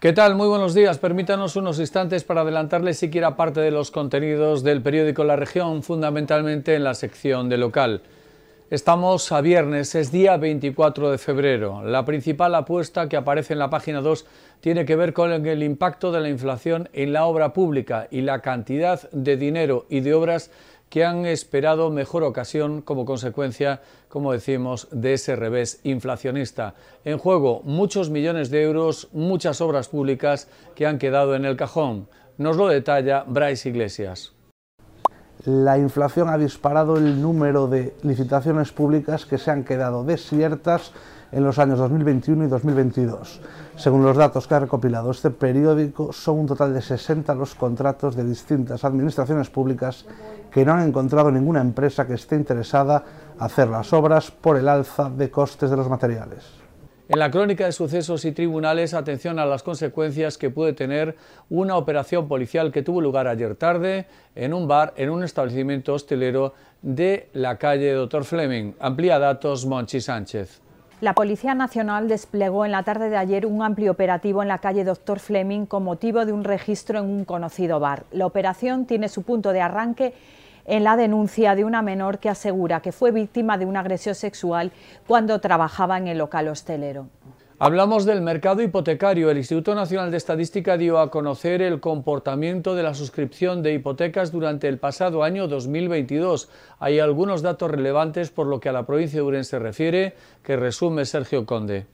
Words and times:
¿Qué 0.00 0.14
tal? 0.14 0.34
Muy 0.34 0.48
buenos 0.48 0.72
días. 0.72 0.96
Permítanos 0.96 1.56
unos 1.56 1.78
instantes 1.78 2.24
para 2.24 2.40
adelantarles 2.40 2.96
siquiera 2.98 3.36
parte 3.36 3.60
de 3.60 3.70
los 3.70 3.90
contenidos 3.90 4.62
del 4.62 4.80
periódico 4.80 5.24
La 5.24 5.36
Región, 5.36 5.82
fundamentalmente 5.82 6.74
en 6.74 6.84
la 6.84 6.94
sección 6.94 7.50
de 7.50 7.58
local. 7.58 8.00
Estamos 8.70 9.30
a 9.30 9.42
viernes, 9.42 9.94
es 9.94 10.10
día 10.10 10.38
24 10.38 11.10
de 11.10 11.18
febrero. 11.18 11.82
La 11.84 12.06
principal 12.06 12.54
apuesta 12.54 13.10
que 13.10 13.18
aparece 13.18 13.52
en 13.52 13.58
la 13.58 13.68
página 13.68 14.00
2 14.00 14.24
tiene 14.60 14.86
que 14.86 14.96
ver 14.96 15.12
con 15.12 15.32
el 15.46 15.62
impacto 15.62 16.12
de 16.12 16.20
la 16.20 16.30
inflación 16.30 16.88
en 16.94 17.12
la 17.12 17.26
obra 17.26 17.52
pública 17.52 18.08
y 18.10 18.22
la 18.22 18.40
cantidad 18.40 19.10
de 19.10 19.36
dinero 19.36 19.84
y 19.90 20.00
de 20.00 20.14
obras 20.14 20.50
que 20.90 21.04
han 21.04 21.24
esperado 21.24 21.88
mejor 21.88 22.24
ocasión 22.24 22.82
como 22.82 23.06
consecuencia, 23.06 23.80
como 24.08 24.32
decimos, 24.32 24.88
de 24.90 25.14
ese 25.14 25.36
revés 25.36 25.80
inflacionista. 25.84 26.74
En 27.04 27.16
juego 27.16 27.62
muchos 27.64 28.10
millones 28.10 28.50
de 28.50 28.62
euros, 28.62 29.08
muchas 29.12 29.60
obras 29.60 29.88
públicas 29.88 30.48
que 30.74 30.86
han 30.86 30.98
quedado 30.98 31.36
en 31.36 31.44
el 31.44 31.56
cajón. 31.56 32.08
Nos 32.36 32.56
lo 32.56 32.66
detalla 32.66 33.24
Bryce 33.26 33.68
Iglesias. 33.68 34.32
La 35.46 35.78
inflación 35.78 36.28
ha 36.28 36.36
disparado 36.36 36.98
el 36.98 37.22
número 37.22 37.66
de 37.66 37.94
licitaciones 38.02 38.72
públicas 38.72 39.24
que 39.24 39.38
se 39.38 39.50
han 39.50 39.64
quedado 39.64 40.04
desiertas 40.04 40.92
en 41.32 41.44
los 41.44 41.58
años 41.58 41.78
2021 41.78 42.44
y 42.44 42.48
2022. 42.48 43.40
Según 43.76 44.04
los 44.04 44.18
datos 44.18 44.46
que 44.46 44.54
ha 44.54 44.60
recopilado 44.60 45.10
este 45.10 45.30
periódico, 45.30 46.12
son 46.12 46.40
un 46.40 46.46
total 46.46 46.74
de 46.74 46.82
60 46.82 47.34
los 47.34 47.54
contratos 47.54 48.16
de 48.16 48.24
distintas 48.24 48.84
administraciones 48.84 49.48
públicas 49.48 50.04
que 50.50 50.64
no 50.64 50.74
han 50.74 50.86
encontrado 50.86 51.30
ninguna 51.30 51.62
empresa 51.62 52.06
que 52.06 52.14
esté 52.14 52.36
interesada 52.36 53.04
en 53.36 53.42
hacer 53.42 53.68
las 53.68 53.92
obras 53.94 54.30
por 54.30 54.58
el 54.58 54.68
alza 54.68 55.08
de 55.08 55.30
costes 55.30 55.70
de 55.70 55.76
los 55.76 55.88
materiales. 55.88 56.59
En 57.10 57.18
la 57.18 57.32
crónica 57.32 57.66
de 57.66 57.72
sucesos 57.72 58.24
y 58.24 58.30
tribunales, 58.30 58.94
atención 58.94 59.40
a 59.40 59.44
las 59.44 59.64
consecuencias 59.64 60.38
que 60.38 60.48
puede 60.48 60.74
tener 60.74 61.16
una 61.48 61.76
operación 61.76 62.28
policial 62.28 62.70
que 62.70 62.82
tuvo 62.82 63.00
lugar 63.00 63.26
ayer 63.26 63.56
tarde 63.56 64.06
en 64.36 64.54
un 64.54 64.68
bar, 64.68 64.94
en 64.96 65.10
un 65.10 65.24
establecimiento 65.24 65.92
hostelero 65.92 66.54
de 66.82 67.28
la 67.32 67.58
calle 67.58 67.92
Dr. 67.94 68.24
Fleming. 68.24 68.74
Amplía 68.78 69.18
datos 69.18 69.66
Monchi 69.66 70.00
Sánchez. 70.00 70.60
La 71.00 71.14
Policía 71.14 71.52
Nacional 71.56 72.06
desplegó 72.06 72.64
en 72.64 72.70
la 72.70 72.84
tarde 72.84 73.10
de 73.10 73.16
ayer 73.16 73.44
un 73.44 73.60
amplio 73.64 73.90
operativo 73.90 74.40
en 74.42 74.46
la 74.46 74.58
calle 74.58 74.84
Dr. 74.84 75.18
Fleming 75.18 75.66
con 75.66 75.82
motivo 75.82 76.24
de 76.24 76.32
un 76.32 76.44
registro 76.44 77.00
en 77.00 77.06
un 77.06 77.24
conocido 77.24 77.80
bar. 77.80 78.04
La 78.12 78.26
operación 78.26 78.86
tiene 78.86 79.08
su 79.08 79.24
punto 79.24 79.52
de 79.52 79.60
arranque 79.60 80.14
en 80.64 80.84
la 80.84 80.96
denuncia 80.96 81.54
de 81.54 81.64
una 81.64 81.82
menor 81.82 82.18
que 82.18 82.28
asegura 82.28 82.80
que 82.80 82.92
fue 82.92 83.10
víctima 83.10 83.58
de 83.58 83.66
una 83.66 83.80
agresión 83.80 84.14
sexual 84.14 84.72
cuando 85.06 85.40
trabajaba 85.40 85.98
en 85.98 86.08
el 86.08 86.18
local 86.18 86.48
hostelero. 86.48 87.08
Hablamos 87.62 88.06
del 88.06 88.22
mercado 88.22 88.62
hipotecario. 88.62 89.30
El 89.30 89.36
Instituto 89.36 89.74
Nacional 89.74 90.10
de 90.10 90.16
Estadística 90.16 90.78
dio 90.78 90.98
a 90.98 91.10
conocer 91.10 91.60
el 91.60 91.78
comportamiento 91.78 92.74
de 92.74 92.82
la 92.82 92.94
suscripción 92.94 93.62
de 93.62 93.74
hipotecas 93.74 94.32
durante 94.32 94.66
el 94.66 94.78
pasado 94.78 95.22
año 95.22 95.46
2022. 95.46 96.48
Hay 96.78 97.00
algunos 97.00 97.42
datos 97.42 97.70
relevantes 97.70 98.30
por 98.30 98.46
lo 98.46 98.60
que 98.60 98.70
a 98.70 98.72
la 98.72 98.86
provincia 98.86 99.18
de 99.18 99.26
Urense 99.26 99.50
se 99.50 99.58
refiere, 99.58 100.14
que 100.42 100.56
resume 100.56 101.04
Sergio 101.04 101.44
Conde. 101.44 101.84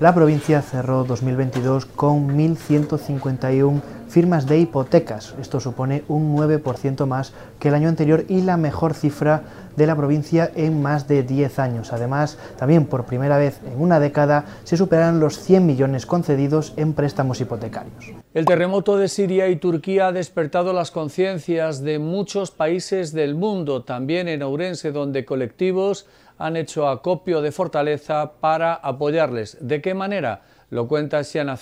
La 0.00 0.12
provincia 0.12 0.60
cerró 0.62 1.04
2022 1.04 1.86
con 1.86 2.36
1.151 2.36 3.80
firmas 4.14 4.46
de 4.46 4.60
hipotecas. 4.60 5.34
Esto 5.40 5.58
supone 5.58 6.04
un 6.06 6.36
9% 6.36 7.04
más 7.04 7.32
que 7.58 7.66
el 7.66 7.74
año 7.74 7.88
anterior 7.88 8.24
y 8.28 8.42
la 8.42 8.56
mejor 8.56 8.94
cifra 8.94 9.42
de 9.74 9.88
la 9.88 9.96
provincia 9.96 10.52
en 10.54 10.80
más 10.80 11.08
de 11.08 11.24
10 11.24 11.58
años. 11.58 11.92
Además, 11.92 12.38
también 12.56 12.86
por 12.86 13.06
primera 13.06 13.38
vez 13.38 13.58
en 13.66 13.82
una 13.82 13.98
década 13.98 14.44
se 14.62 14.76
superan 14.76 15.18
los 15.18 15.40
100 15.40 15.66
millones 15.66 16.06
concedidos 16.06 16.74
en 16.76 16.92
préstamos 16.92 17.40
hipotecarios. 17.40 18.12
El 18.34 18.44
terremoto 18.44 18.96
de 18.98 19.08
Siria 19.08 19.48
y 19.48 19.56
Turquía 19.56 20.06
ha 20.06 20.12
despertado 20.12 20.72
las 20.72 20.92
conciencias 20.92 21.82
de 21.82 21.98
muchos 21.98 22.52
países 22.52 23.12
del 23.14 23.34
mundo, 23.34 23.82
también 23.82 24.28
en 24.28 24.44
Ourense, 24.44 24.92
donde 24.92 25.24
colectivos 25.24 26.06
han 26.38 26.56
hecho 26.56 26.88
acopio 26.88 27.42
de 27.42 27.50
fortaleza 27.50 28.34
para 28.38 28.74
apoyarles. 28.74 29.58
¿De 29.60 29.80
qué 29.82 29.92
manera? 29.92 30.42
Lo 30.70 30.86
cuenta 30.86 31.24
Siana 31.24 31.56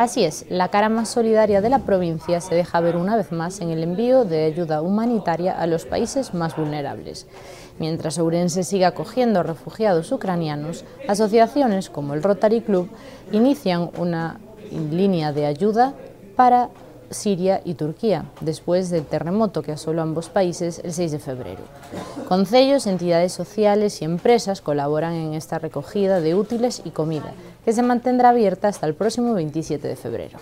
Así 0.00 0.24
es, 0.24 0.46
la 0.48 0.68
cara 0.68 0.88
más 0.88 1.10
solidaria 1.10 1.60
de 1.60 1.68
la 1.68 1.80
provincia 1.80 2.40
se 2.40 2.54
deja 2.54 2.80
ver 2.80 2.96
una 2.96 3.16
vez 3.16 3.32
más 3.32 3.60
en 3.60 3.70
el 3.70 3.82
envío 3.82 4.24
de 4.24 4.44
ayuda 4.44 4.80
humanitaria 4.80 5.52
a 5.52 5.66
los 5.66 5.84
países 5.84 6.32
más 6.32 6.56
vulnerables. 6.56 7.26
Mientras 7.78 8.18
Ourense 8.18 8.62
sigue 8.62 8.86
acogiendo 8.86 9.42
refugiados 9.42 10.10
ucranianos, 10.10 10.84
asociaciones 11.06 11.90
como 11.90 12.14
el 12.14 12.22
Rotary 12.22 12.62
Club 12.62 12.88
inician 13.30 13.90
una 13.98 14.40
línea 14.70 15.32
de 15.32 15.46
ayuda 15.46 15.92
para 16.34 16.70
Siria 17.10 17.60
y 17.64 17.74
Turquía, 17.74 18.24
después 18.40 18.88
del 18.90 19.04
terremoto 19.04 19.62
que 19.62 19.72
asoló 19.72 20.02
ambos 20.02 20.28
países 20.28 20.80
el 20.84 20.92
6 20.92 21.12
de 21.12 21.18
febrero. 21.18 21.62
Concellos, 22.28 22.86
entidades 22.86 23.32
sociales 23.32 24.00
y 24.00 24.04
empresas 24.04 24.60
colaboran 24.60 25.14
en 25.14 25.34
esta 25.34 25.58
recogida 25.58 26.20
de 26.20 26.34
útiles 26.34 26.82
y 26.84 26.90
comida, 26.90 27.32
que 27.64 27.72
se 27.72 27.82
mantendrá 27.82 28.30
abierta 28.30 28.68
hasta 28.68 28.86
el 28.86 28.94
próximo 28.94 29.34
27 29.34 29.86
de 29.86 29.96
febrero. 29.96 30.38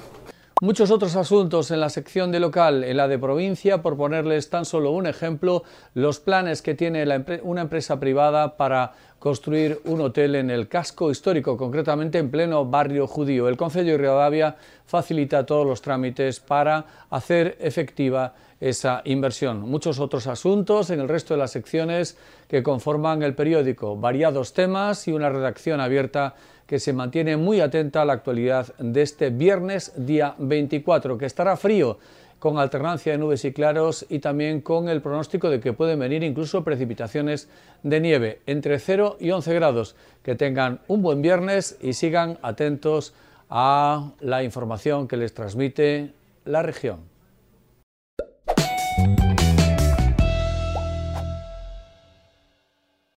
Muchos 0.60 0.90
otros 0.90 1.14
asuntos 1.14 1.70
en 1.70 1.78
la 1.78 1.88
sección 1.88 2.32
de 2.32 2.40
local, 2.40 2.82
en 2.82 2.96
la 2.96 3.06
de 3.06 3.16
provincia, 3.16 3.80
por 3.80 3.96
ponerles 3.96 4.50
tan 4.50 4.64
solo 4.64 4.90
un 4.90 5.06
ejemplo, 5.06 5.62
los 5.94 6.18
planes 6.18 6.62
que 6.62 6.74
tiene 6.74 7.06
una 7.44 7.60
empresa 7.60 8.00
privada 8.00 8.56
para 8.56 8.92
construir 9.20 9.80
un 9.84 10.00
hotel 10.00 10.34
en 10.34 10.50
el 10.50 10.66
casco 10.66 11.12
histórico, 11.12 11.56
concretamente 11.56 12.18
en 12.18 12.32
pleno 12.32 12.64
barrio 12.64 13.06
judío. 13.06 13.48
El 13.48 13.56
Concello 13.56 13.92
de 13.92 13.98
Rivadavia 13.98 14.56
facilita 14.84 15.46
todos 15.46 15.64
los 15.64 15.80
trámites 15.80 16.40
para 16.40 16.84
hacer 17.08 17.56
efectiva 17.60 18.34
esa 18.60 19.02
inversión. 19.04 19.60
Muchos 19.60 20.00
otros 20.00 20.26
asuntos 20.26 20.90
en 20.90 20.98
el 20.98 21.08
resto 21.08 21.34
de 21.34 21.38
las 21.38 21.52
secciones 21.52 22.18
que 22.48 22.64
conforman 22.64 23.22
el 23.22 23.36
periódico, 23.36 23.96
variados 23.96 24.52
temas 24.52 25.06
y 25.06 25.12
una 25.12 25.28
redacción 25.28 25.80
abierta 25.80 26.34
que 26.68 26.78
se 26.78 26.92
mantiene 26.92 27.38
muy 27.38 27.62
atenta 27.62 28.02
a 28.02 28.04
la 28.04 28.12
actualidad 28.12 28.76
de 28.76 29.00
este 29.00 29.30
viernes 29.30 29.90
día 29.96 30.34
24, 30.38 31.16
que 31.16 31.24
estará 31.24 31.56
frío 31.56 31.98
con 32.38 32.58
alternancia 32.58 33.12
de 33.12 33.18
nubes 33.18 33.44
y 33.46 33.52
claros 33.52 34.04
y 34.10 34.18
también 34.18 34.60
con 34.60 34.90
el 34.90 35.00
pronóstico 35.00 35.48
de 35.48 35.60
que 35.60 35.72
pueden 35.72 35.98
venir 35.98 36.22
incluso 36.22 36.62
precipitaciones 36.62 37.48
de 37.82 38.00
nieve 38.00 38.40
entre 38.46 38.78
0 38.78 39.16
y 39.18 39.30
11 39.30 39.54
grados. 39.54 39.96
Que 40.22 40.34
tengan 40.34 40.80
un 40.88 41.00
buen 41.00 41.22
viernes 41.22 41.78
y 41.80 41.94
sigan 41.94 42.38
atentos 42.42 43.14
a 43.48 44.12
la 44.20 44.42
información 44.42 45.08
que 45.08 45.16
les 45.16 45.32
transmite 45.32 46.12
la 46.44 46.62
región. 46.62 46.98